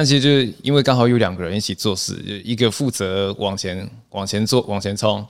[0.00, 5.22] 但其实就是因为刚好有两个人一起做事，就一个负责往前往前做往前冲，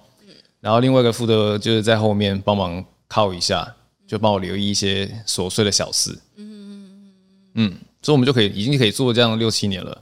[0.61, 3.75] 然后另外一个负责就是在后面帮忙靠一下，
[4.07, 6.17] 就帮我留意一些琐碎的小事。
[6.37, 6.89] 嗯
[7.55, 10.01] 嗯，所以我们就可以已经可以做这样六七年了。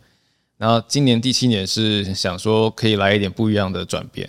[0.59, 4.29] 然后今年第七年是想说可以来一点不一样的转变，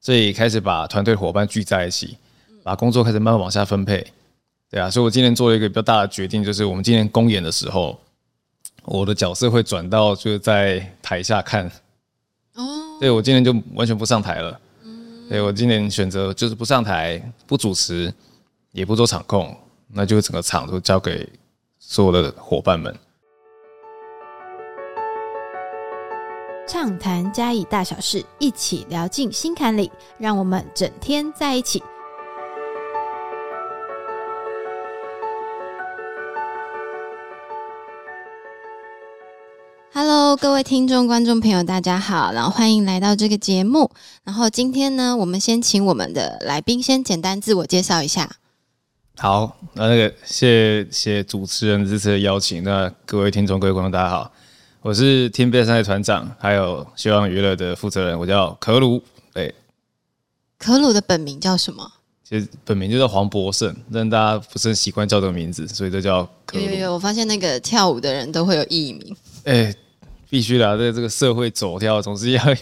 [0.00, 2.16] 所以开始把团队伙伴聚在一起，
[2.64, 4.04] 把工作开始慢慢往下分配。
[4.68, 7.96] 对啊，所以我今年做了一个比较大的决定，就是我们今年公演的时候。
[8.86, 11.66] 我的角色会转到就是在台下看，
[12.54, 18.14] 哦，对我今年就完全不上台了，嗯，对我今年选择就是不上台，不主持，
[18.70, 19.56] 也不做场控，
[19.88, 21.28] 那就整个场都交给
[21.80, 22.96] 所有的伙伴们。
[26.68, 31.82] 畅谈嘉义大小事，一起聊进心坎里，让我们整天在一起。
[39.98, 43.90] Hello，各位听众、观众朋友，大家好，然后欢迎来到这个节目。
[44.24, 48.30] 然后今天呢，我们先请我们的来宾先简单自我介绍一下。
[49.16, 52.62] 好，那那个谢谢主持人这次的邀请。
[52.62, 54.30] 那各位听众、各位观众，大家好，
[54.82, 59.02] 我是天边山的团长，还有希望娱乐的负责人，我叫可鲁。
[59.32, 59.54] 对，
[60.58, 61.90] 可鲁的本名叫什么？
[62.22, 66.64] 其实本名就叫黄博胜，但大家不是很习惯叫这个名字，所以就叫可鲁。
[66.64, 69.16] 有有有，我发现那个跳舞的人都会有艺名。
[69.44, 69.74] 哎。
[70.28, 72.56] 必须的，在这个社会走跳，总是要有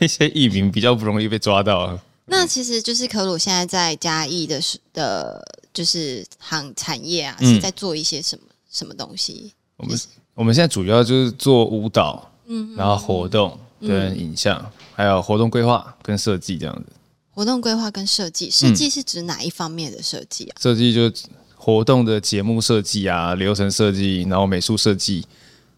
[0.00, 1.98] 一些艺名，比较不容易被抓到。
[2.26, 4.60] 那其实就是可鲁现在在嘉义的
[4.92, 9.52] 的，就是行产业啊，是在做一些什么什么东西？
[9.76, 9.98] 我们
[10.34, 16.92] 我们现在主要就是做舞蹈，嗯，然后活动跟影像，还有活动规划跟设计这样子。
[17.30, 20.56] 活动规划跟设计，设计是指哪一方面的设计啊？
[20.60, 21.12] 设计就
[21.54, 25.26] 活动的节目设计啊，流程设计，然后美术设计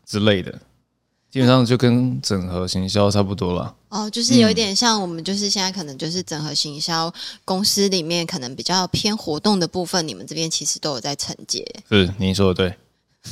[0.05, 0.57] 之类的。
[1.37, 3.77] 基本上就跟整合行销差不多了。
[3.91, 7.13] 哦，就是有一点像我们，就是现在可能就是整合行销
[7.45, 11.63] 公司里面可能比较偏活动的部分，你们这边其实都有在承接。
[11.91, 12.75] 是，您说的对。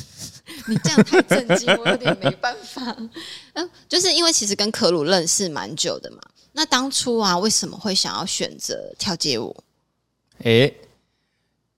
[0.69, 2.95] 你这样太震惊，我有点没办法。
[3.53, 6.19] 嗯，就是因为其实跟可鲁认识蛮久的嘛。
[6.51, 9.55] 那当初啊，为什么会想要选择跳街舞？
[10.43, 10.71] 哎。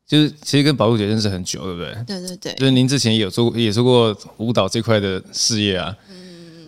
[0.05, 2.03] 就是其实跟宝路姐认识很久，对不对？
[2.07, 2.53] 对对对。
[2.53, 5.93] 就是您之前也有做也做过舞蹈这块的事业啊。
[6.09, 6.16] 嗯。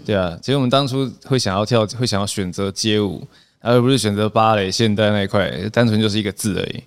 [0.10, 3.28] 对啊，其实我们当初会想要跳，会想要选择街舞，
[3.60, 6.84] 而不是选择芭蕾、现代那一块，单纯就是一个字而已，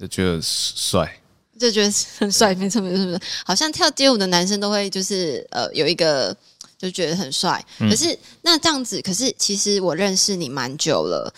[0.00, 1.20] 就觉得帅。
[1.58, 3.20] 就觉得很帅，没错没错没错。
[3.44, 6.36] 好像跳街舞的男生都会就是呃有一个
[6.76, 7.64] 就觉得很帅。
[7.78, 11.32] 可是那这样子，可是其实我认识你蛮久了。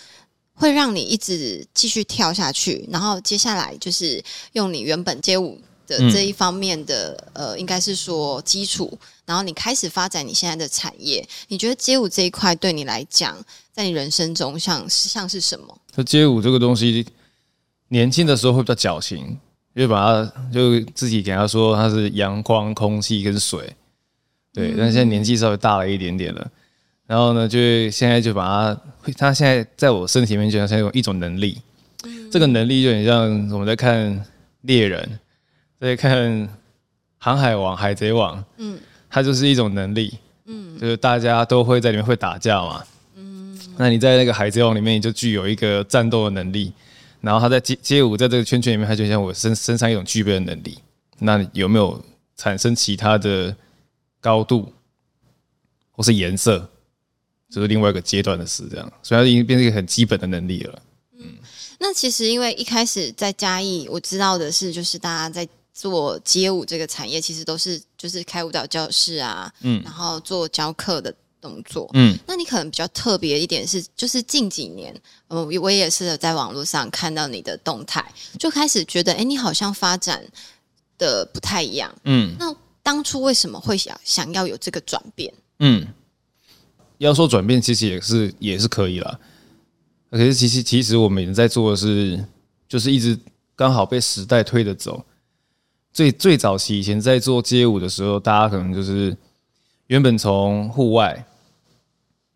[0.60, 4.20] 会让你一直继续跳下去，然后接下来就是
[4.54, 5.56] 用你原本街舞
[5.88, 11.26] 的这一方面的呃，应该是说基础，然后你开始发展你现在的产业。
[11.48, 13.36] 你觉得街舞这一块对你来讲，
[13.72, 15.76] 在你人生中像像是什么？
[15.96, 17.04] 那街舞这个东西，
[17.88, 19.18] 年轻的时候会比较矫情，
[19.74, 23.74] 因为把它就自己给他说它是阳光、空气跟水，
[24.52, 24.74] 对。
[24.76, 26.50] 但现在年纪稍微大了一点点了。
[27.06, 27.58] 然后呢，就
[27.90, 31.58] 现在就把它，它现在在我身体里面就像有一种能力，
[32.30, 34.22] 这个能力就很像我们在看
[34.60, 35.18] 猎人，
[35.80, 36.48] 在看
[37.18, 38.78] 航海王、海贼王，嗯，
[39.08, 42.84] 它就是一种能力，嗯，就是大家都会在里面会打架嘛，
[43.14, 46.72] 嗯，那你在那个海贼王里面，你就具有一个战斗的能力，
[47.20, 50.78] 然后他在街街舞在这个圈圈里面，他就像我身身上一种具备的能力，
[51.18, 52.02] 那有没有
[52.36, 53.54] 产生其他的
[54.20, 54.72] 高度
[55.92, 56.68] 或是颜色？
[57.50, 60.82] 就是另外一个阶段的事，这样，所以它已经变成一个很基本的能力了。
[61.18, 61.24] 嗯，
[61.78, 74.92] 那其实因为一开始在嘉义，我知道的是，就是大家在做街舞这个产业，其实都是就是开舞蹈教室啊，嗯，然后做教课的动作，嗯，那你可能比较特别一点是，就是近几年，
[75.28, 78.04] 嗯，我也是在网络上看到你的动态，
[78.40, 80.24] 就开始觉得，哎，你好像发展
[80.98, 82.52] 的不太一样，嗯，那
[82.82, 85.32] 当初为什么会想想要有这个转变？
[85.60, 85.86] 嗯。
[86.98, 89.20] 要说转变，其实也是也是可以了。
[90.10, 92.18] 可是其实其实我们在做的是，
[92.68, 93.16] 就是一直
[93.54, 95.00] 刚好被时代推着走。
[95.98, 99.16] 最最早期以前在做街舞的时候，大家可能就是
[99.88, 101.26] 原本从户外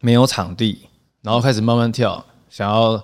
[0.01, 0.89] 没有场地，
[1.21, 3.01] 然后开始慢慢跳，想要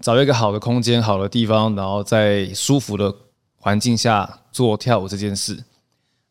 [0.00, 3.10] 找一个好的空间、好的地方，然后在舒服的
[3.56, 5.64] 环境下做跳舞这件事。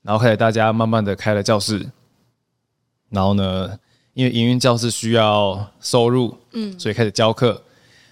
[0.04, 1.90] 然后开始大家慢慢的开了教室，
[3.10, 3.80] 然后呢？
[4.14, 7.64] 因为营运教室需要收入，嗯，所以开始教课。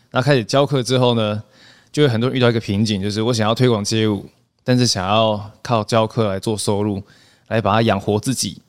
[0.10, 1.44] 那开始教课之后呢，
[1.92, 4.26] 就会很多人遇到一个瓶颈，就是我想要推广街舞，
[4.64, 7.02] 但是想要靠教课来做收入，
[7.48, 8.62] 来把它养活自己，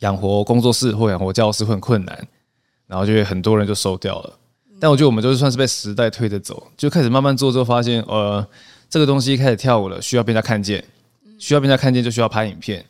[0.00, 2.28] 养活工作室或养活教室会很困难，
[2.86, 4.38] 然后就会很多人就收掉了。
[4.80, 8.46] 但我觉得我们就是算是被时代推着走，就开始慢慢做之后，发现呃，
[8.90, 10.84] 这个东西开始跳舞了，需要被人家看见，
[11.38, 12.84] 需要被人家看见就需要拍影片。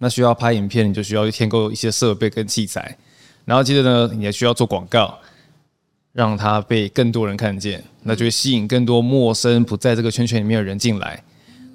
[0.00, 2.96] 那需要拍影片，你就需要去添购一些设备跟器材，
[3.44, 5.18] 然后接着呢，你还需要做广告，
[6.18, 11.22] 让它被更多人看见，那就会吸引更多陌生不在这个圈圈里面的人进来，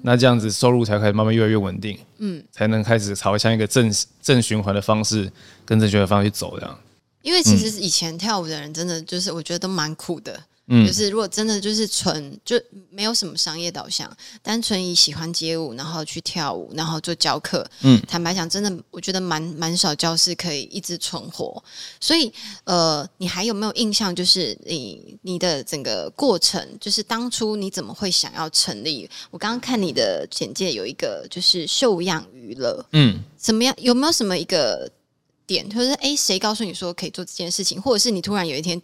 [0.02, 5.32] 那这样子收入才开始慢慢越来越稳定，嗯，才能开始朝向一个正正循环的方式
[5.64, 6.78] 跟正循环方式去走这样。
[7.22, 10.38] 因为其实以前跳舞的人真的就是我觉得都蛮苦的。
[10.66, 14.10] 嗯，就是如果真的就是纯就没有什么商业导向，
[14.42, 17.66] 单纯以喜欢街舞，然后去跳舞，然后做教课。
[17.82, 21.62] 嗯，坦白讲，真的我觉得蛮蛮少教室可以一直存活。
[22.00, 22.32] 所以，
[22.64, 24.14] 呃，你还有没有印象？
[24.14, 29.08] 就是你你的整个过程，就是当初你怎么会想要成立？
[29.30, 33.74] 我刚刚看你的简介有一个就是秀样娱乐，嗯，怎么样？
[33.78, 34.90] 有没有什么一个
[35.46, 38.80] 点，就是哎，谁告诉你说可以做这件事情，或者是你突然有一天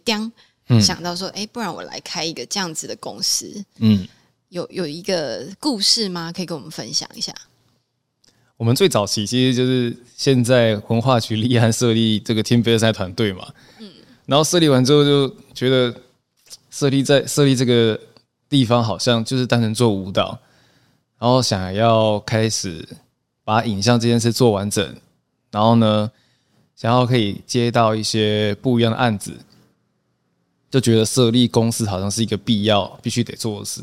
[0.67, 0.81] 叮。
[0.81, 3.63] 想到说，哎，不然我来开一个这样子的公司。
[3.77, 4.07] 嗯，
[4.49, 6.31] 有有一个故事吗？
[6.31, 7.33] 可以跟我们分享一下。
[8.57, 13.47] 我们最早期其实就是现在文化局立案设立这个天飞赛团队嘛。
[13.79, 13.91] 嗯，
[14.27, 15.93] 然后设立完之后就觉得
[16.69, 17.99] 设立在设立这个
[18.47, 20.37] 地方好像就是单纯做舞蹈，
[21.17, 22.87] 然后想要开始
[23.43, 24.95] 把影像这件事做完整，
[25.49, 26.11] 然后呢，
[26.75, 29.33] 想要可以接到一些不一样的案子。
[30.71, 33.81] 就觉得设立公司好像是一个必要、必须得做的事，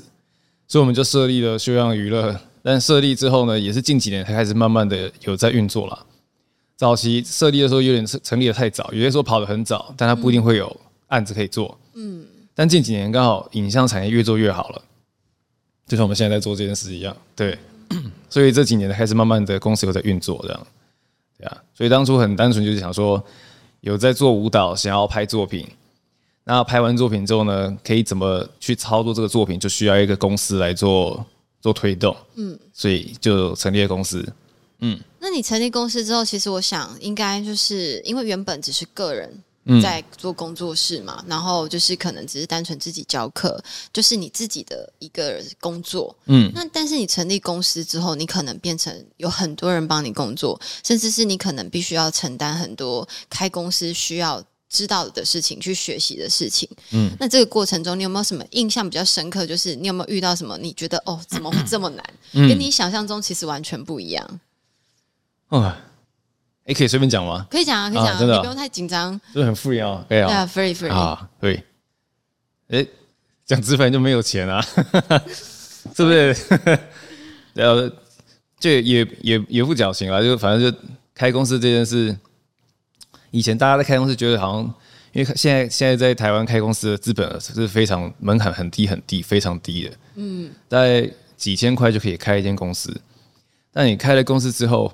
[0.66, 2.34] 所以我们就设立了修养娱乐。
[2.62, 6.06] 但设立之后呢，也是近几年才开始慢慢的有在运作了。
[6.76, 10.74] 早期设立的时候有点成立的太早，有些时候跑得很早，但它不一定会有
[11.08, 11.78] 案子可以做。
[11.94, 12.24] 嗯。
[12.54, 14.82] 但近几年刚好影像产业越做越好了，
[15.86, 17.16] 就像我们现在在做这件事一样。
[17.36, 17.56] 对。
[18.28, 20.66] 所以这几年开始慢慢的公司有在运作这样。
[21.38, 21.56] 对啊。
[21.74, 23.22] 所以当初很单纯就是想说，
[23.80, 25.66] 有在做舞蹈，想要拍作品。
[26.50, 31.22] 那拍完作品之后呢，可以怎么去操作这个作品，就需要一个公司来做
[31.60, 32.16] 做推动。
[32.36, 34.26] 嗯，所以就成立了公司。
[34.78, 39.30] 嗯，那你成立公司之后，其实我想应该就是因为原本只是个人
[39.82, 43.62] 在做工作室嘛，然后就是可能只是单纯自己教课，
[43.92, 46.16] 就是你自己的一个工作。
[46.28, 54.42] 嗯，那但是你成立公司之后，你可能变成有很多人帮你工作，甚至是你可能必须要承担很多开公司需要。
[54.68, 56.68] 知道的事情，去学习的事情。
[56.90, 59.46] 嗯，那这个过程中，你有没有什么印象比较深刻？
[59.46, 60.58] 就是你有没有遇到什么？
[60.58, 62.04] 你觉得哦，怎么会这么难？
[62.48, 64.40] 跟你想象中其实完全不一样。
[65.48, 65.72] 哦，
[66.66, 67.46] 哎，可以随便讲吗？
[67.50, 71.64] 可以讲啊，可以讲，啊，你不用太紧张，就很 free 啊，可以啊，free free 啊，对。
[72.68, 72.86] 哎，
[73.46, 74.60] 讲直白就没有钱啊，
[75.96, 76.36] 是不是？
[77.54, 77.90] 然后
[78.60, 80.78] 就也也也不矫情啊，就反正就
[81.14, 82.14] 开公司这件事。
[83.30, 84.62] 以前大家在开公司，觉得好像，
[85.12, 89.96] 因为现在现在在台湾开公司的资本是非常门槛很低很低，非常低的。
[90.14, 93.00] 嗯，在几千块就可以开一间公司。
[93.72, 94.92] 但你开了公司之后，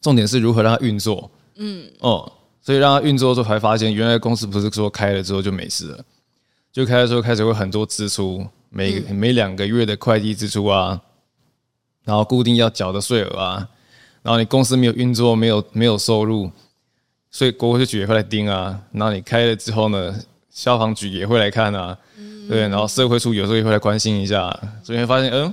[0.00, 1.30] 重点是如何让它运作。
[1.56, 2.30] 嗯，哦，
[2.60, 6.04] 所以让它运作之后，才发现原来公司不是说开了之后就没事了，
[6.72, 11.00] 就开的时候开始会很多支出，每每两个月的会计支出啊，
[12.04, 13.68] 然后固定要缴的税额啊，
[14.22, 16.50] 然后你公司没有运作，没有没有收入。
[17.34, 20.14] 所以国税局也会来盯啊，然后你开了之后呢，
[20.50, 21.96] 消防局也会来看啊，
[22.46, 24.54] 对，然后社会处有时候也会来关心一下，
[24.84, 25.52] 所以会发现，嗯，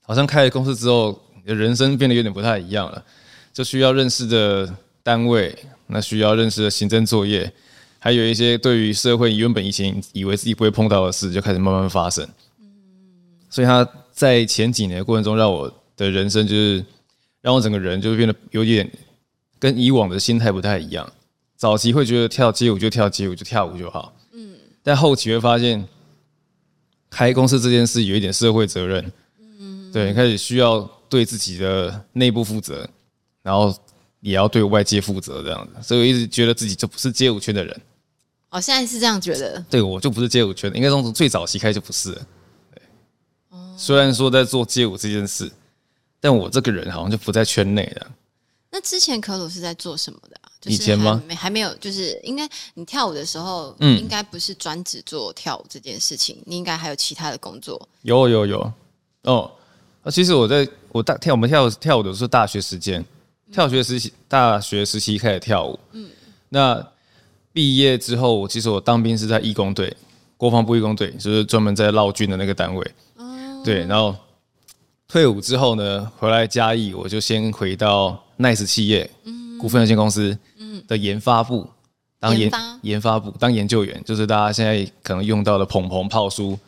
[0.00, 3.04] 好像开了公司之后，人生变得有点不太一样了，
[3.52, 5.54] 就需要认识的单位，
[5.88, 7.52] 那需要认识的行政作业，
[7.98, 12.26] 还有一些对于社会原本以前以为自己不会碰到的事，就开始慢慢发生。
[13.50, 16.82] 所以他在前几年的过程中，让我的人生就是
[17.42, 18.90] 让我整个人就变得有点。
[19.58, 21.10] 跟以往的心态不太一样，
[21.56, 24.14] 早期会觉得跳街舞就跳街舞，就跳舞就好。
[24.32, 25.86] 嗯，但后期会发现，
[27.08, 29.12] 开公司这件事有一点社会责任。
[29.58, 32.86] 嗯，对，开始需要对自己的内部负责，
[33.42, 33.74] 然后
[34.20, 35.82] 也要对外界负责这样子。
[35.82, 37.80] 所以我一直觉得自己就不是街舞圈的人。
[38.50, 39.64] 哦，现在是这样觉得？
[39.70, 42.12] 对，我就不是街舞圈的，应该从最早期开始就不是。
[42.12, 42.82] 对，
[43.48, 45.50] 哦，虽然说在做街舞这件事，
[46.20, 48.06] 但我这个人好像就不在圈内的。
[48.76, 50.52] 那之前可鲁是在做什么的啊？
[50.66, 51.22] 以前吗？
[51.26, 57.88] 没还没有，就是应该你跳舞的时候，嗯，应该不是专职做跳舞这件事情，你应该还有其他的工作。
[58.02, 58.72] 有有有，
[59.22, 59.50] 哦，
[60.02, 63.02] 啊，其实我在我大跳我们跳跳舞的是大学时间，
[63.50, 65.78] 跳学实习，大学时期开始跳舞。
[65.92, 66.10] 嗯，
[66.50, 66.86] 那
[67.54, 69.96] 毕业之后，其实我当兵是在义工队，
[70.36, 72.94] 国防部义工队，就是专门在绕军的那个单位。
[73.16, 73.24] 哦，
[73.64, 74.14] 对，然后。
[75.08, 79.10] 退伍之后呢，回来嘉义，我就先回到 Nice 企业
[79.58, 80.36] 股份有限公司
[80.86, 81.68] 的研发部
[82.20, 82.50] 当研
[82.82, 83.18] 研发。
[83.18, 86.58] 部当研究员，就是大家现在可能用到的鹏鹏炮叔、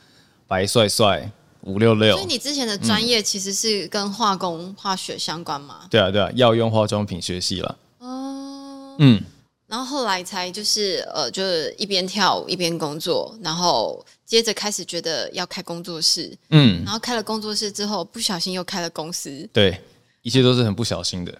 [0.47, 1.31] 白帅帅、
[1.63, 2.17] 五六六。
[2.17, 5.81] 所以，你之前的专业其实是跟化工、化学相关嘛？
[5.91, 7.79] 对啊对啊，药用化妆品学系了。
[7.99, 9.23] 哦，嗯，
[9.67, 19.47] 然后后来才就是呃，就是一边跳舞一边工作，然后接着开始觉得要开工作室，嗯，然后开了工作室之后，不小心又开了公司。
[19.53, 19.79] 对，
[20.23, 21.39] 一切都是很不小心的，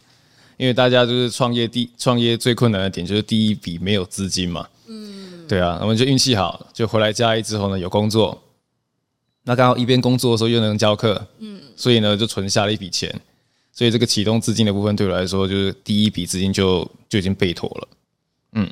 [0.58, 4.68] 因为大家就是创业第创业最困难的点就是第一笔没有资金嘛。
[4.86, 8.38] 嗯，对啊，我们就运气好，就回来嘉义之后呢有工作，
[9.44, 13.08] 那刚好一边工作的时候又能教课，嗯，所以呢就存下了一笔钱，
[13.72, 17.88] 所以这个启动资金的部分对我来说就是第一笔资金就就已经备妥了。
[18.52, 18.70] 嗯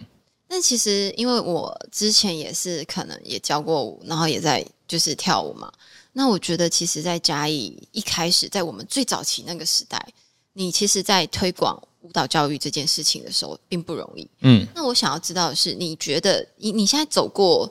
[0.48, 5.72] 但其实因为我之前也是可能也教过舞，然后也在就是跳舞嘛。
[6.12, 10.08] 那我觉得其实，在嘉义一开始，在我们最早期那个时代，
[10.58, 14.26] 你其实，在推广舞蹈教育这件事情的时候，并不容易。
[14.40, 17.70] 嗯，那我想要知道的是，你觉得你你现在走过，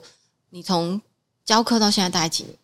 [0.50, 1.00] 你从
[1.44, 2.56] 教课到现在大概几年？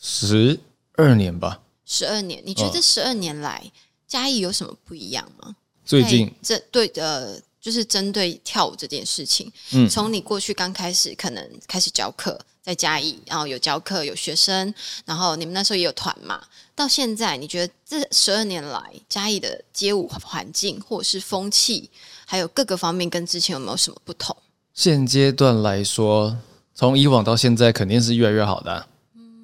[0.00, 0.60] 十
[0.94, 2.40] 二年吧，十二年。
[2.46, 3.68] 你觉得十二年来，
[4.06, 5.56] 嘉义有什么不一样吗？
[5.84, 14.72] 最近在这对呃，就是针对跳舞这件事情，嗯从你过去刚开始可能开始教课，在嘉义，然后有教课有学生，
[15.04, 16.40] 然后你们那时候也有团嘛，
[16.76, 21.90] 到现在你觉得这十二年来嘉义的街舞环境或者是风气，
[22.24, 24.36] 还有各个方面跟之前有没有什么不同？
[24.72, 26.36] 现阶段来说，
[26.72, 28.86] 从以往到现在肯定是越来越好的啊、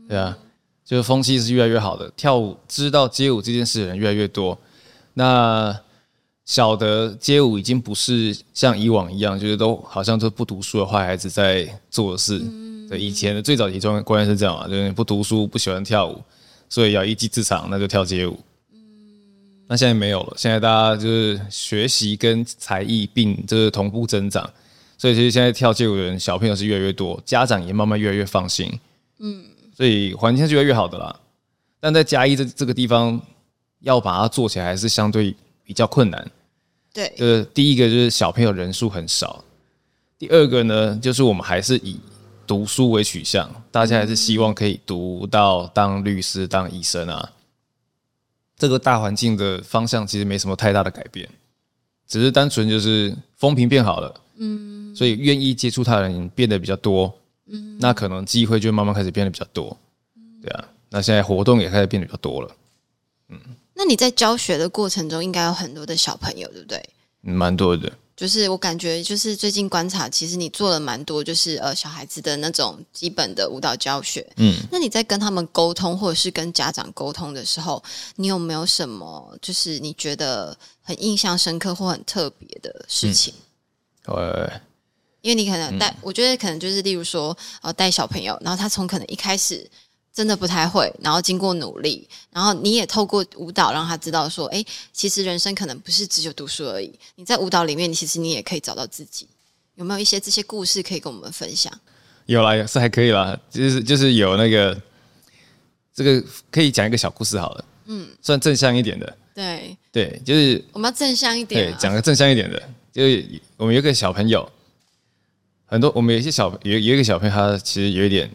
[0.08, 0.38] 对啊，
[0.84, 4.56] 就是风气是越来越好的，跳舞知道街舞这件事的人越来越多，
[5.14, 5.76] 那
[6.44, 12.40] 晓得街舞已经不是像以往一样，就是都好像都不读书的坏孩子在做的事。
[12.88, 16.22] 对，以前的最早期中观念是这样嘛，就是不读书不喜欢跳舞，
[16.68, 18.38] 所以要一技之长，那就跳街舞。
[19.68, 24.48] 那现在没有了，现在大家就是学习跟才艺并就是同步增长，
[24.96, 28.72] 所以其实现在跳街舞的人小朋友是越来越多，家长也慢慢越来越放心，
[29.18, 29.44] 嗯，
[29.76, 31.14] 所以环境是越来越好的啦。
[31.80, 33.20] 但在嘉义这这个地方，
[33.80, 36.30] 要把它做起来还是相对比较困难。
[36.94, 39.44] 对，就是第一个就是小朋友人数很少，
[40.18, 42.00] 第二个呢就是我们还是以
[42.48, 47.32] 读书为取向，大家还是希望可以读到当律师、当医生啊。
[48.56, 51.28] 这个大环境的方向其实没什么太大的改变，
[52.08, 59.76] 只是单纯就是风评变好了，嗯，所以愿意接触他的人变得比较多，嗯，那可能机会就慢慢开始变得比较多，
[60.42, 62.56] 对啊，那现在活动也开始变得比较多了，
[63.28, 63.38] 嗯
[63.74, 66.82] 那你在教学的过程中，应该有很多的小朋友，对不对？
[67.22, 74.28] 嗯蛮多的，就是我感觉，就是最近观察，其实你做了蛮多，就是呃小孩子的那种基本的舞蹈教学。
[74.38, 77.80] 嗯，那你在跟他们沟通，或者是跟家长沟通的时候，
[78.16, 83.32] 你有没有什么就是你觉得很印象深刻或很特别的事情？
[84.06, 84.50] 呃，
[85.20, 89.64] 因为你可能带，我觉得可能就是例如说，呃，带小朋友，然后他从可能一开始
[90.18, 96.92] 真的不太会，然后经过努力，然后你也透过舞蹈让他知道说，哎，其实人生可能不是只有读书而已。
[97.14, 99.28] 你在舞蹈里面，其实你也可以找到自己。
[99.76, 101.72] 有没有一些这些故事可以跟我们分享？
[102.26, 104.82] 有啦，是还可以啦，就是就是有那个
[105.94, 106.20] 这个
[106.50, 111.70] 可以讲一个小故事好了，嗯，算正向一点的，对，对，就是我们要正向一点、啊。
[111.70, 112.60] 对讲个正向一点的，
[112.92, 113.24] 就是
[113.56, 114.50] 我们有一个小朋友，
[115.64, 118.28] 很多我们有一些小有有一个小朋友，他其实有一点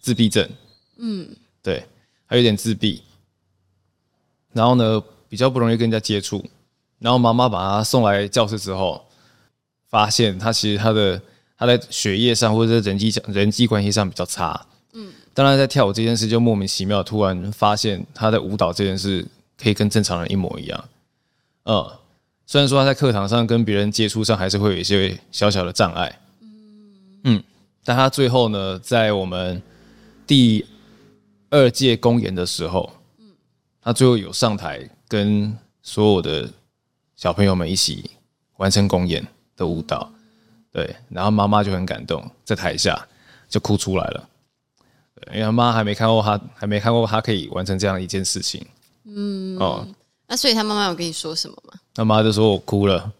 [0.00, 0.48] 自闭症，
[1.02, 1.28] 嗯，
[1.62, 1.84] 对，
[2.28, 3.02] 他有点自闭，
[4.52, 6.44] 然后呢比较不容易跟人家接触，
[6.98, 9.04] 然后妈妈把他送来教室之后，
[9.88, 11.20] 发现他其实他的
[11.56, 19.26] 他在学业上或者是人际人际关系上比较差，嗯，当然在跳舞这件事就莫名其妙突然发现他的舞蹈这件事
[19.56, 20.88] 可以跟正常人一模一样，
[21.64, 21.90] 嗯，
[22.46, 26.18] 虽然说他在课堂上跟别人接触上还是会有一些小小的障碍，
[27.24, 27.42] 嗯，
[27.84, 29.62] 但他最后呢，在我们
[30.26, 30.66] 第
[31.50, 33.26] 二届公演的时候，嗯
[33.82, 36.48] 他最后有上台跟所有的
[37.16, 38.10] 小朋友们一起
[38.56, 39.26] 完成公演
[39.56, 40.10] 的舞蹈，
[40.70, 43.06] 对，然后妈妈就很感动，在台下
[43.48, 44.28] 就哭出来了，
[45.14, 48.64] 对，因为他妈还没看过他，还没看过他可以完成这样一件事情，
[49.04, 49.86] 嗯，哦，
[50.26, 51.74] 那所以他妈妈有跟你说什么吗？
[51.92, 53.12] 他妈就说我哭了，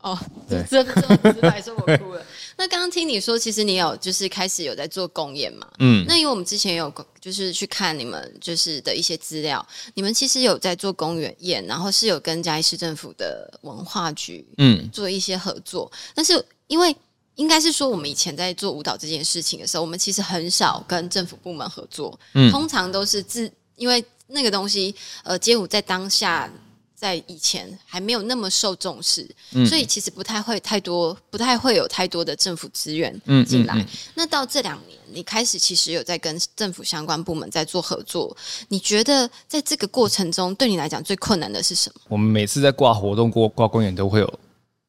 [0.00, 0.64] 哦，对。
[0.68, 2.22] 这这这么直白说我哭了。
[2.58, 5.68] 那刚刚听你说，其实你有就是开始有在做公演嘛？
[5.78, 14.88] 嗯，那因为我们之前有就是去看你们就是的一些资料，你们其实有在做公园演，然后是有跟嘉义市政府的文化局嗯。
[14.90, 16.96] 做一些合作，但是因为
[17.34, 22.50] 应该是说我们以前在做舞蹈这件事情的时候，我们其实很少跟政府部门合作，嗯。
[22.50, 24.94] 通常都是自因为那个东西，
[25.24, 26.50] 呃，街舞在当下
[26.96, 33.74] 在以前还没有那么受重视，嗯所以其实不太会太多，不太会有太多的政府资源嗯进来。
[33.74, 38.34] 嗯嗯那到这两年，你开始其实有在跟政府相关部门在做合作，
[38.68, 42.00] 你觉得在这个过程中，对你来讲最困难的是什么？
[42.08, 44.40] 我们每次在挂活动、挂挂公演都会有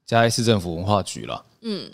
[0.05, 1.43] 嘉义市政府文化局啦。
[1.61, 1.91] 嗯，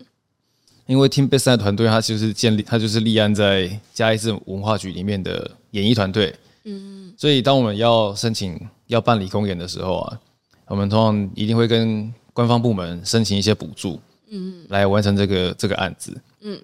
[0.85, 6.35] 因为 Team Best 的团队，它就是建立，它就是立案在嘉义市文化局里面的演艺团队。
[6.65, 8.59] 嗯，所以当我们要申请
[8.93, 10.19] 要办理公演的时候啊，
[10.67, 16.15] 我们通常一定会跟官方部门申请一些补助，嗯，来完成这个这个案子。
[16.41, 16.59] 嗯，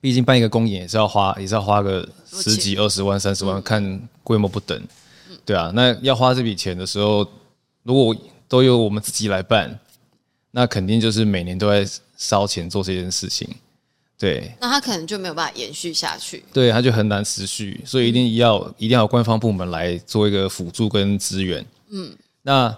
[0.00, 4.80] 毕竟办一个公演也是要花，也是要花个十几、二十万、三十万，看规模不等。
[5.44, 7.26] 对啊，那要花这笔钱的时候，
[7.82, 8.14] 如果
[8.46, 9.78] 都由我们自己来办，
[10.52, 11.84] 那肯定就是每年都在
[12.16, 13.48] 烧钱做这件事情。
[14.18, 16.42] 对那他可能就没有办法延续下去。
[16.52, 21.64] 对，他就很难持续，所以一定要一定要有官方部门来做一个辅助跟支援。
[21.90, 22.76] 嗯，那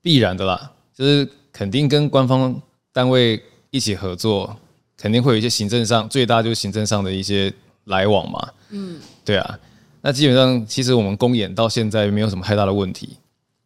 [0.00, 2.60] 必然的啦，就是肯定跟官方
[2.92, 3.40] 单位
[3.70, 4.56] 一起合作，
[4.96, 7.52] 肯定会有一些行政上最大就是行政上的一些
[7.84, 8.48] 来往嘛。
[8.70, 9.58] 嗯，对啊。
[10.00, 13.10] 那基本上，其实我们公演到现在没有什么太大的问题，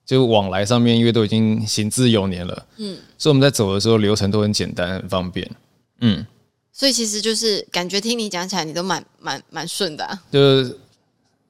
[0.05, 5.51] 就往来上面，因为都已经行之有年了，嗯，所以我们在走的时候流程都很简单，很方便。
[6.01, 6.27] 嗯，
[6.73, 10.23] 所以其实就是感觉听你讲起来，你都蛮蛮蛮顺的、啊。
[10.31, 10.79] 就是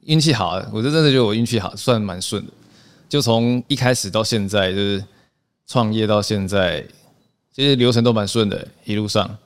[0.02, 2.52] 运气好啊，我就真的觉得我运气好，算蛮顺的。
[3.08, 5.04] 就从一开始到现在，就是
[5.66, 6.86] 创业到现在，
[7.54, 9.38] 其实流程都蛮顺的，一路上。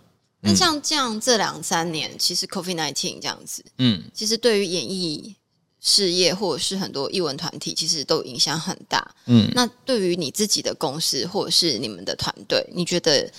[0.43, 5.37] 那像这样这两三年，其实 COVID nineteen 这样子，嗯，其实对于演艺
[5.81, 9.15] 事业或者是很多艺文团体，其实都影响很大。
[9.27, 13.31] 嗯，那对于你自己的公司或者是你们的团队，你觉得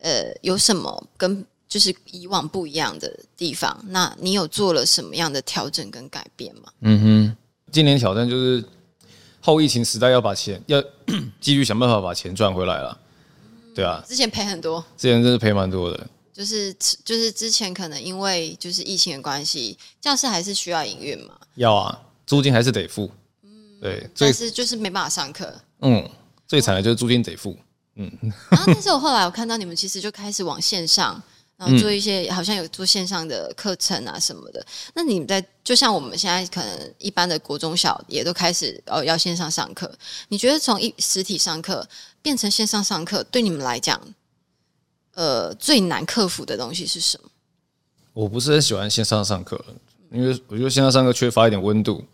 [0.00, 3.78] 呃有什么跟就是以往不一样的地方？
[3.88, 6.72] 那你有做了什么样的调整跟改变吗？
[6.80, 7.36] 嗯哼，
[7.70, 8.64] 今年挑战就是
[9.40, 10.82] 后疫情时代要把钱要
[11.40, 12.98] 继续想办法把钱赚回来了。
[13.72, 16.06] 对啊，之前赔很多，之前真是赔蛮多的。
[16.32, 16.74] 就是
[17.04, 23.10] 就是之前可能因为就是疫情的关系，教室还是需要营运嘛，要啊，租金还是得付。
[23.80, 25.54] 对，但是就是没办法上课。
[25.82, 26.08] 嗯
[26.48, 27.56] 最惨的就是租金得付。
[28.50, 31.20] 然后，但是我后来我看到你们其实就开始往线上，
[31.56, 34.64] 然后做一些、好像有做线上的课程啊什么的。
[34.94, 39.92] 那你们在就像我们现在可能一般的国中小也都开始哦要线上上课，
[40.28, 41.86] 你觉得从一实体上课
[42.22, 44.00] 变成线上上课，对你们来讲，
[45.14, 47.28] 呃，最难克服的东西是什么？
[48.12, 49.64] 我不是很喜欢线上上课，
[50.10, 52.04] 因为我觉得线上上课缺乏一点温度。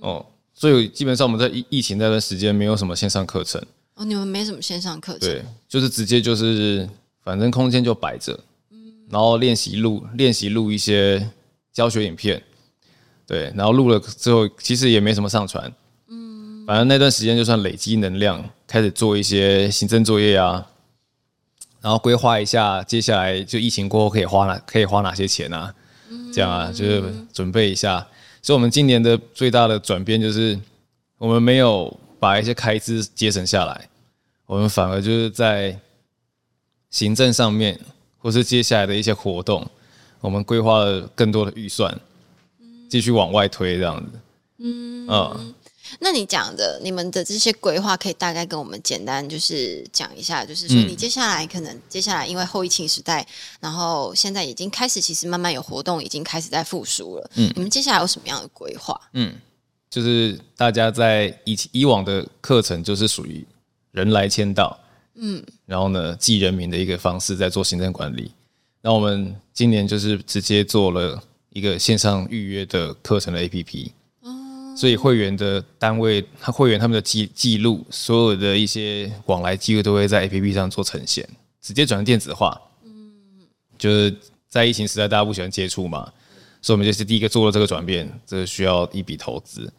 [0.00, 3.64] 哦，所以基本上我们在疫疫情那段时间没有什么线上课程，
[3.94, 6.88] 哦，你们没什么线上课程，对，就是直接就是
[7.22, 8.38] 反正空间就摆着，
[8.70, 8.92] 嗯。
[9.08, 11.30] 然后练习录练习录一些
[11.72, 12.42] 教学影片，
[13.26, 15.72] 对，然后录了之后其实也没什么上传，
[16.08, 20.66] 嗯，反正那段时间就算累积能量，开始做一些行政作业啊，
[21.80, 25.72] 然后规划一下接下来就疫情过后可以花哪可以花哪些钱啊，
[26.32, 27.02] 这样啊，就是
[27.32, 28.04] 准备一下。
[28.42, 30.58] 所以，我们今年的最大的转变就是，
[31.16, 33.86] 我们没有把一些开支节省下来，
[34.46, 35.78] 我们反而就是在
[36.88, 37.78] 行政上面，
[38.16, 39.70] 或是接下来的一些活动，
[40.22, 42.00] 我们规划了更多的预算，
[42.88, 44.18] 继续往外推这样子。
[44.56, 45.54] 嗯
[46.00, 53.26] 那你讲的你们的这些规划，可以大概跟我们简单就是讲一下，就是说嗯你接下来可能接下来因为后疫情时代，
[53.60, 57.30] 然后现在已经开始，其实慢慢有活动已经开始在复苏了。
[57.34, 58.98] 嗯，你们接下来有什么样的规划？
[59.94, 63.46] 就是大家在以以往的课程就是属于
[63.92, 64.76] 人来签到，
[65.14, 68.32] 嗯，然后呢记人名的一个方式在做行政管理。
[68.82, 81.24] 那我们今年就是直接做了一个线上预约的课程的 APP，哦所以会员的单位，他会员他们的记记录，所有的一些往来记录都会在 APP 上做呈现，
[81.62, 82.60] 直接转成电子化。
[82.84, 83.12] 嗯
[83.78, 84.12] 就是
[84.48, 86.12] 在疫情时代，大家不喜欢接触嘛，
[86.60, 89.72] 所以我们就是第一个做了这个转变，这需要一笔投资。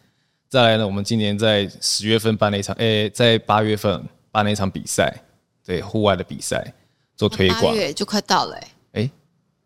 [0.55, 5.13] 再来呢，我们今年在十月份办了一场，诶、在八月份办了一场比赛，
[5.65, 6.73] 对，户外的比赛
[7.17, 7.75] 做推八广。
[7.75, 9.11] 月就快到了、欸，诶、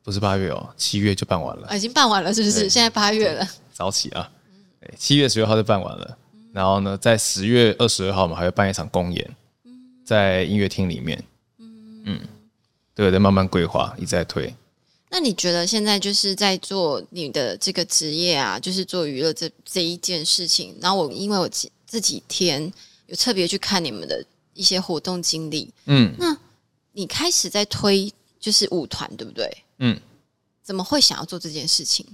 [0.02, 1.67] 不是八月哦，七月就办完了。
[1.67, 2.62] 啊已经办完了，是不是？
[2.62, 4.32] 对现在八月了，早起啊，
[4.82, 6.17] 对，七月十六号就办完了，
[6.54, 9.30] 然后呢，在十月二十二号我们还会办一场公演，
[10.04, 11.23] 在音乐厅里面，
[11.60, 12.19] 嗯，
[12.95, 14.52] 对，在慢慢规划，一直在推。
[15.09, 20.77] 那你觉得现在就是在做你的这个职业啊，就是做娱乐这这一件事情？
[20.79, 22.71] 然后我因为我这这几天
[23.07, 26.37] 有特别去看你们的一些活动经历，嗯那
[26.91, 29.63] 你开始在推就是舞团，对不对？
[29.79, 29.99] 嗯，
[30.61, 32.05] 怎么会想要做这件事情？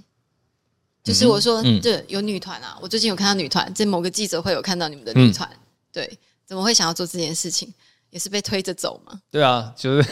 [1.03, 5.49] 就是我说，嗯对，有女团啊，我最近有看到女团，在某个记者会有看到你们的女团，
[5.91, 7.71] 对，怎么会想要做这件事情？
[8.09, 9.21] 也是被推着走吗？
[9.29, 10.09] 对啊，就是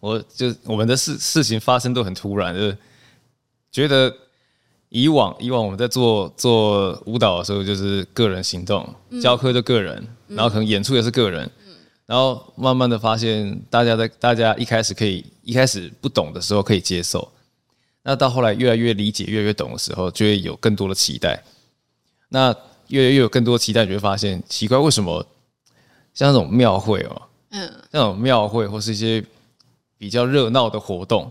[0.00, 2.78] 我就我们的事事情发生都很突然，就是
[3.72, 4.14] 觉得
[4.88, 8.88] 以往以往我们在做做舞蹈的时候，就是个人行动，
[9.20, 11.50] 教课就个人，然后可能演出也是个人，
[12.06, 17.32] 然后慢慢的发现大家在大家一开始可以一开始不懂的时候可以接受，
[18.02, 21.42] 那到后来越来越理解、越来越懂的时候，就会有更多的期待。
[22.28, 22.54] 那
[22.88, 25.26] 越来越有更多期待，你就会发现奇怪，为什么
[26.14, 29.24] 像那种庙会哦，嗯，那种庙会或是一些
[29.98, 31.30] 比较热闹的活动，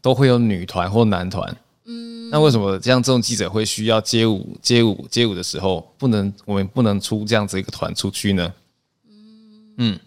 [0.00, 1.56] 都会有女团或男团。
[1.84, 8.54] 嗯，那为什么像这种记者会需要街舞、街舞、街舞的时候，不能我们不能出这样子一个团出去呢？
[9.78, 9.98] 嗯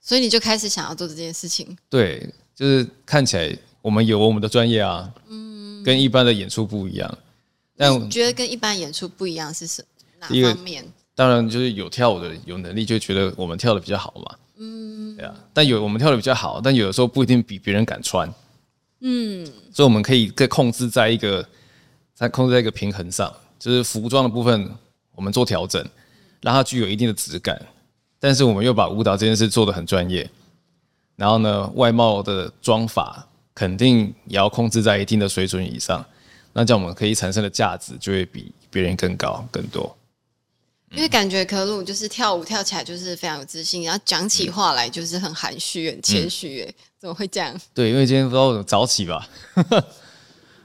[0.00, 1.74] 所以你就开始想要做这件事情。
[1.88, 7.18] 对，就是看起来我们有我们的专业啊，嗯，跟一般的演出不一样。
[7.76, 9.82] 但你觉得跟一般演出不一样是什
[10.18, 10.84] 哪方面？
[11.14, 14.36] 当然就是有跳舞的有能力，就觉得我们跳的比较好嘛。
[15.14, 15.34] 嗯，对啊。
[15.52, 18.32] 但有我们跳的比较好，但有的时候不一定比别人敢穿。
[19.00, 21.46] 嗯，所以我们可以再控制在一个
[22.14, 24.70] 在控制在一个平衡上，就是服装的部分
[25.14, 25.84] 我们做调整，
[26.40, 27.60] 让它具有一定的质感。
[28.18, 30.30] 但是我们又把舞蹈这件事做得很专业，
[31.16, 36.02] 然后呢，外貌的妆法肯定也要控制在一定的水准以上，
[36.54, 39.94] 那这样我们可以产生的价值就会比别人更高更多。
[40.96, 47.54] 因为感觉可鲁就是跳舞跳起来就是非常有自信，然后讲起话来就是很含蓄、很谦虚，哎，怎么会这样？
[47.74, 49.28] 对，因为今天不知道怎么早起吧。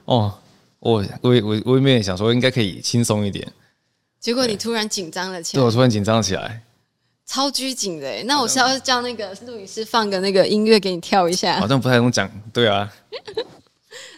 [0.04, 0.32] 哦，
[0.78, 3.46] 我我我我原本也想说应该可以轻松一点，
[4.20, 6.62] 结果你突然紧张了起来对我，突然紧张起来，
[7.26, 8.22] 超拘谨的哎。
[8.24, 11.66] 那我是要叫那个录影师放个那个音乐给你跳一下好。
[11.66, 12.30] 像不太能讲。
[12.52, 12.90] 对啊，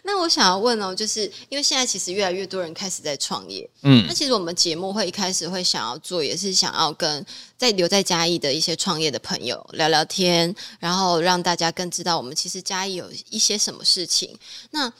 [0.04, 7.24] 那我想要问哦，就是因为现在其实越来越多人开始在创业，嗯那其实我们节目会一开始会想要做，也是想要跟
[7.56, 14.36] 在留在嘉义的一些创业的朋友聊聊天，然后让大家更知道我们其实嘉义有一些什么事情。
[14.72, 14.92] 那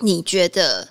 [0.00, 0.86] 你觉得，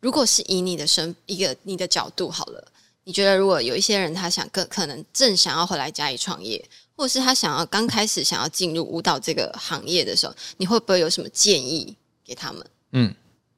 [0.00, 2.72] 如果是以你的身一个你的角度好了，
[3.04, 6.64] 你觉得如果有一些人他想更可能正想要回来嘉义创业，
[6.96, 12.66] 或者是他想要刚开始想要进入舞蹈这个行业的时候，你会不会有什么建议给他们？
[12.92, 13.14] 嗯，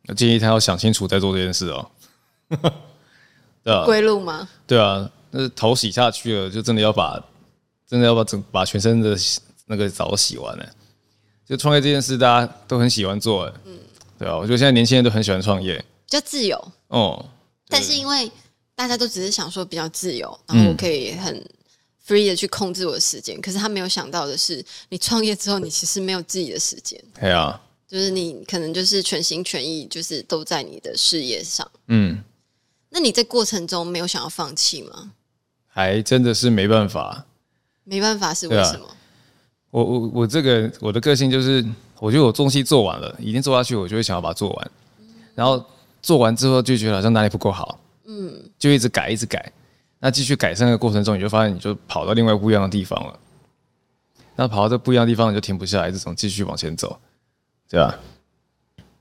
[0.08, 1.90] 我建议他要想清楚再做这件事哦。
[3.62, 4.48] 对啊，归路吗？
[4.66, 7.22] 对啊，那头洗下去了，就真的要把
[7.86, 9.16] 真的要把整把全身的
[9.66, 10.66] 那个澡洗完了。
[11.44, 13.78] 就创业这件事，大家都很喜欢做，嗯，
[14.18, 17.24] 对啊，我觉得现在年轻人都很喜欢创业，比较自由，哦，
[17.68, 18.28] 但是因为
[18.74, 21.34] 大家都只是想说比较自由，然后我可以很
[22.04, 31.70] free 的去控制我的时间，可是他没有想到的是，你创业之后，你其实没有自己的时间，对啊，就是你可能就是全心全意，就是都在你的事业上。
[31.88, 32.22] 嗯，
[32.90, 35.12] 那你在过程中没有想要放弃吗？
[35.68, 37.26] 还真的是没办法。
[37.84, 38.86] 没办法，是为什么？
[39.70, 41.64] 我我我这个我的个性就是，
[42.00, 44.70] 我觉得我东西做完了，已经做下去，我就会想要把它做完。
[45.34, 45.64] 然后
[46.02, 49.52] 做完之后就觉得好像哪里不够好，嗯，就一直改，一直改。
[50.00, 53.18] 那继续改善的过程中，你就发现你就跑到另外不一样的地方了。
[54.34, 56.98] 那跑到这不一样的地方，你就停不下来，这种继续往前走，
[57.68, 57.98] 对吧？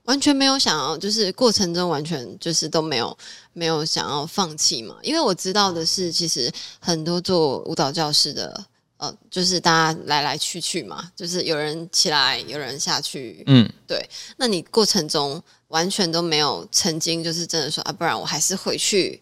[0.04, 3.16] 完全没有想要，就是过程中完全就是都没有
[3.52, 4.96] 没有想要放弃嘛。
[5.02, 6.48] 因为我知道的是，其实
[6.78, 8.64] 很多做舞蹈教室的，
[8.98, 13.42] 呃，就是大家来来去去嘛，就是有人起来，有人下去。
[13.46, 14.08] 嗯，对。
[14.36, 19.20] 那你过程中完全都没有曾经就是真的说啊，不然我还是回去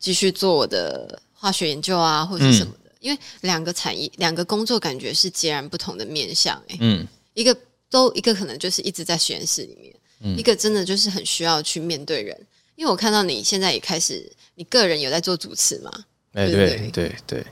[0.00, 2.90] 继续做我的化学研究啊，或者是什么的。
[2.98, 7.56] 因为两个产业、两个工作感觉是截然不同的面向、欸，嗯，一个
[7.92, 12.34] 都一个可能就是一直在实验室里面，一个真的就是很需要去面对人。
[12.74, 15.92] 因为我看到你现在也开始，你个人有在做主持嘛？
[16.32, 17.46] 哎、对对对对，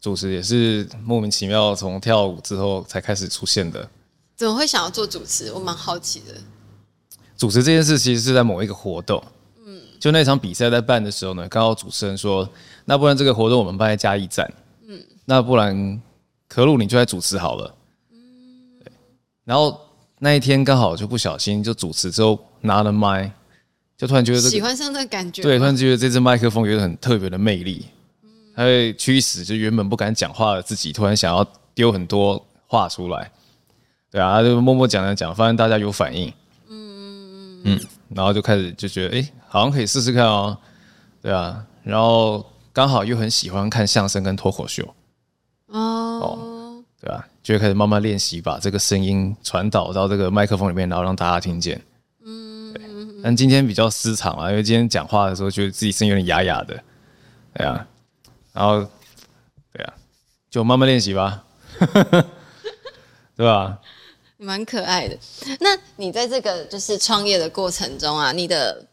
[0.00, 3.90] 主持也是莫名其妙从跳舞之后才开始出现的。
[4.36, 5.52] 怎么会想要做主持？
[5.52, 6.34] 我蛮好奇的。
[7.36, 9.20] 主持这件事其实是在某一个活动，
[9.66, 12.48] 嗯，就那场比赛在办的时候呢，刚好主持人说，
[12.84, 14.48] 那不然这个活动我们办在嘉义站，
[14.86, 16.00] 嗯，那不然
[16.46, 17.74] 可鲁你就来主持好了，
[19.52, 19.78] 然后
[20.20, 23.30] 那一天刚好就不小心就主持之后拿了麦，
[23.98, 27.84] 就突然觉得这个喜欢上那个感觉，对，突然觉得这支麦克风有很特别的魅力，
[28.56, 33.30] 它会驱使就原本不敢讲话的自己，突然想要丢很多话出来。
[34.10, 36.32] 对啊，他就默默讲讲讲，发现大家有反应，
[36.70, 40.56] 嗯嗯，然后就开始就觉得，哎、好像可以试试看哦。
[41.20, 44.94] 对啊，然后刚好又很喜欢看相声跟脱口秀，
[45.66, 46.82] 哦。
[47.02, 51.80] 对吧、就会开始慢慢练习，把这个声音传导到这个麦克风里面，然后让大家听见。
[52.24, 56.82] 嗯但今天比较私藏啊，因为今天讲话的时候觉得自己声音有点哑哑的，
[57.54, 57.86] 对啊，
[58.52, 58.80] 然后
[59.72, 59.94] 对啊，
[60.50, 61.44] 就慢慢练习吧，
[63.36, 63.78] 对吧？
[64.38, 65.16] 你蛮可爱的。
[65.60, 68.84] 那你在这个就是创业的过程中啊，你的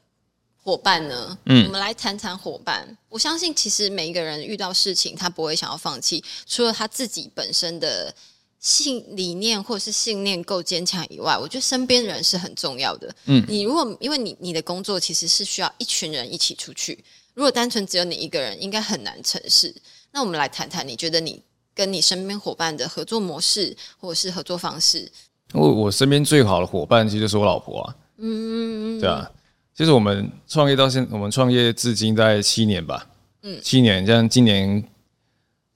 [0.61, 1.35] 伙伴呢？
[1.45, 2.95] 嗯，我们来谈谈伙伴。
[3.09, 8.13] 我相信其实每一个人遇到事情，他不会想要放弃，除了他自己本身的
[8.59, 13.13] 信理念或者是信念够坚强以外，我觉得身边人是很重要的。
[13.25, 19.73] 嗯，你如果因为你你的工作其实是需要一群人一起出去，如果单纯只有你一个人，应该很难成事。
[20.11, 21.41] 那我们来谈谈，你觉得你
[21.73, 25.09] 跟你身边伙伴的合作模式或者是合作方式？
[25.53, 27.95] 我我身边最好的伙伴其实就是我老婆啊。
[28.17, 29.31] 嗯，对啊。
[29.73, 33.07] 其实我们创业到现，我们创业至今在七年吧。
[33.43, 34.83] 嗯，七年，像今年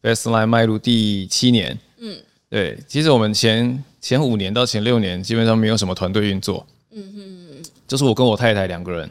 [0.01, 1.79] Best Line 迈入第七年。
[1.99, 2.21] 嗯，
[2.53, 2.77] 对。
[2.87, 6.63] 其实我们前前五年到前六年基本上没有什么团队运作。
[6.91, 9.09] 嗯哼就是我跟我太太两个人。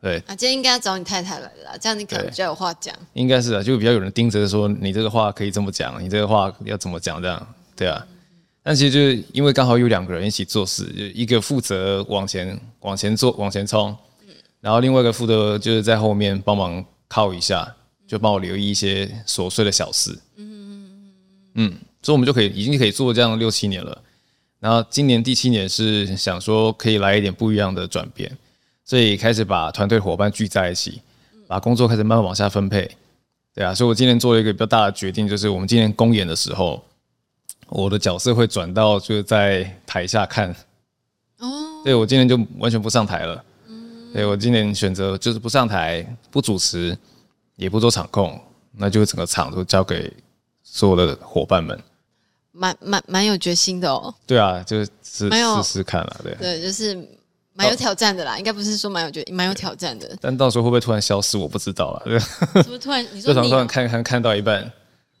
[0.00, 0.16] 对。
[0.20, 2.94] 啊，今天应该要找你太太来了，这样你可能比较有话讲。
[3.12, 7.54] 应该是啊，就比较有人盯着说你这个话可以这么讲，你这个话要怎么讲这样。
[7.76, 8.06] 对啊。
[8.62, 13.94] 但其实就是因为刚好有两个人一起做事，就一个负责往前往前做往前冲，
[14.62, 17.74] 然后另外一个负责就是在后面帮忙靠一下，
[18.06, 20.18] 就帮我留意一些琐碎的小事。
[20.36, 21.12] 嗯嗯
[21.56, 21.74] 嗯
[22.04, 24.00] 所以我们就可以已经可以做这样六七年了。
[24.60, 28.30] 然后今年第七年是想说可以来一点不一样的转变，
[28.84, 31.00] 所以开始把团队伙伴聚在一起，
[31.48, 32.88] 把工作开始慢慢往下分配。
[33.52, 36.80] 对啊，所以我今年做了一个比较大的决定，就是我们今年公演的时候。
[37.70, 40.54] 我的角色会转到就是在台下看，
[41.38, 46.96] 哦，对我今年就完全不上台了，嗯，对我今年选择就是不上台，不主持，
[47.56, 48.38] 也不做场控，
[48.76, 50.12] 那就整个场都交给
[50.62, 51.76] 所有的伙伴们，
[52.54, 56.96] 蛮蛮蛮有决心的哦，对啊，就是试试试看了，对，对，就是
[57.52, 64.72] 蛮有挑战的啦，应该不是说蛮有决蛮有挑战的，但到时候会不会突然消失，我不知道了，对，是不是突然你说突然看看看到一半。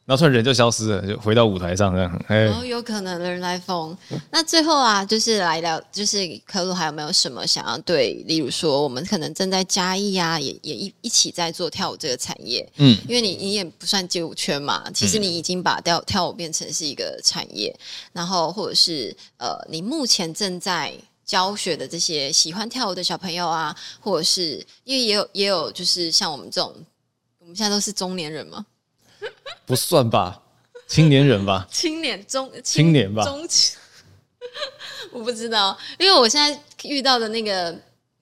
[0.06, 2.24] 然后突然人就消失了，就回到舞台上这样。
[2.28, 3.96] 哦，有可能人来疯。
[4.30, 12.70] 那最后啊，就是来聊，就是科鲁还有没有什么想要对，例如说我们可能正在嘉义啊，也也一一起在做跳舞这个产业。
[12.76, 17.74] 嗯，因为你你也不算街舞圈嘛，其实你已经把跳跳舞变成是一个产业。
[18.12, 20.92] 然后或者是呃，你目前正在
[21.24, 26.74] 教学的这些喜欢跳舞的小朋友啊，或者是因为也有也有就是像我们这种，
[27.38, 28.66] 我们现在都是中年人嘛。
[29.66, 30.42] 不算吧，
[30.86, 33.76] 青年人吧，青年中青年吧，中青，
[35.10, 37.74] 我不知道，因为我现在遇到的那个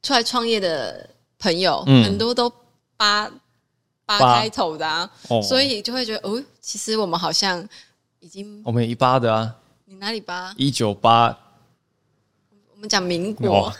[0.03, 2.53] 出来创业的朋友，很多都
[2.97, 3.31] 八
[4.07, 5.11] 八开头的啊，
[5.43, 7.69] 所以就会觉得哦，其实我们好像
[8.21, 10.55] 已经我们一八的啊，你哪里八？
[10.57, 11.37] 一九八，
[12.73, 13.73] 我们讲民国，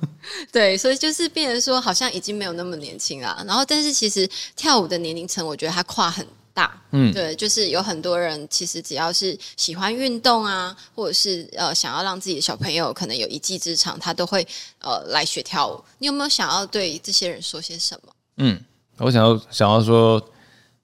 [0.50, 6.26] 对，所以就是变成说好像已经没有那么年轻了，然后但是其实跳舞的年龄层，我觉得它跨很。
[6.52, 14.46] 大，嗯，对，就是有很多人其实只要是喜欢运动啊，或者是呃想要让自己的小朋友可能有一技之长，他都会
[14.80, 15.82] 呃来学跳舞。
[15.98, 18.12] 你有没有想要对这些人说些什么？
[18.38, 18.60] 嗯，
[18.98, 20.20] 我想要想要说，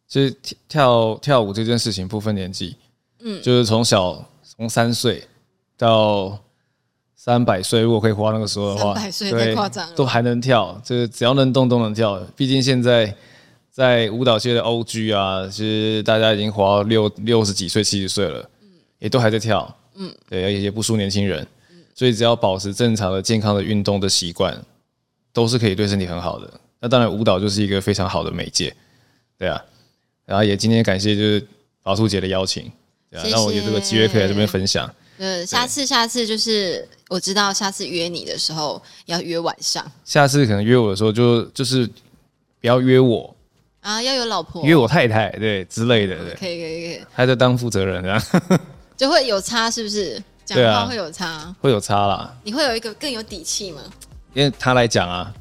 [0.08, 0.36] 就是
[0.68, 2.76] 跳跳舞这件事情不分年纪，
[3.20, 5.26] 嗯，就是从小从三岁
[5.76, 6.38] 到
[7.14, 12.20] 三百岁，如果可以活那个时候的话，三百岁太夸张了，都还能跳，就是只要能动都能跳。
[12.36, 13.14] 毕竟现在。
[13.76, 15.12] 在舞蹈界的 O.G.
[15.12, 18.68] 啊，其实大家已经活到六六十几岁、七十岁了，嗯，
[19.00, 21.46] 也都还在跳，嗯，对，而且也不输年轻人，
[21.94, 24.58] 所以只要保持正常的、健康的运动的习惯，
[25.30, 26.50] 都是可以对身体很好的。
[26.80, 28.74] 那当然，舞蹈就是一个非常好的媒介，
[29.36, 29.62] 对啊。
[30.24, 31.46] 然后也今天感谢就是
[31.82, 32.72] 宝兔姐的邀请，
[33.10, 34.90] 对啊，让我有这个机会可以在这边分享。
[35.18, 41.86] 呃，下次下次就是我知道下次约你的时候要约晚上，下次可能约我的时候就就是
[42.58, 43.35] 不要约我。
[43.86, 48.20] 啊，要有老婆约我太太对之类的，对，可以可以可以，他在当负责人这样，
[48.96, 50.20] 就会有差是不是？
[50.44, 52.36] 讲话会有差，会有差啦。
[52.42, 53.80] 你会有一个更有底气吗？
[54.34, 55.32] 因为他来讲啊，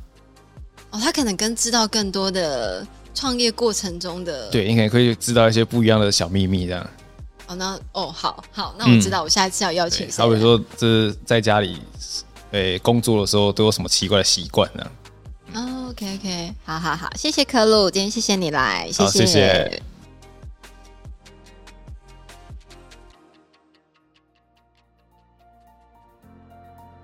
[0.92, 6.88] 哦，他可能跟知道更多的创业过程中的，对，你可能可以知道一些不一样的小秘密这样。
[7.48, 10.08] 哦，那哦，好好，那我知道，我下一次要邀请。
[10.12, 11.80] 好比说，这在家里，
[12.52, 14.86] 诶，工作的时候都有什么奇怪的习惯呢？
[15.56, 19.82] 哦，OK OK，好好好，谢谢科鲁，今天谢谢你来，谢谢。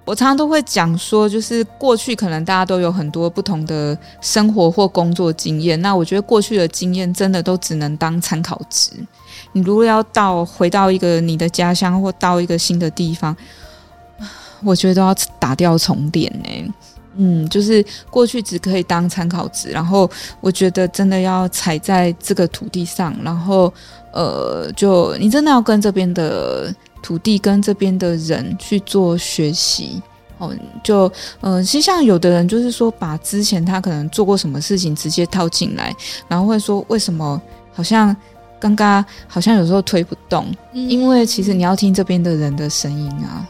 [0.04, 8.92] 我常常都会讲说，就是过去可能大家都有很多不同的生活或工作经验，那我觉得过去的经验真的都只能当参考值。
[9.54, 13.34] 你如果要到回到一个你的家乡或到一个新的地方，
[14.66, 16.74] 我觉得都要打掉重练呢。
[17.18, 23.74] 嗯，就是过去只可以当参考值，然后我觉得真的要踩在这个土地上，然后
[24.14, 30.02] 呃，就你真的要跟这边的土地、跟这边的人去做学习。
[30.38, 30.52] 哦，
[30.84, 35.96] 就嗯，其实像有的人就是说，把之前他可能做过什么事情直接套进来，
[36.28, 37.40] 然后会说为什么
[37.72, 38.16] 好像
[38.60, 43.48] 刚刚好像有时候推不动，因为其实你要听这边的人的声音啊。